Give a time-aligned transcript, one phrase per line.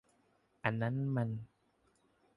[0.63, 1.29] อันนั้นมัน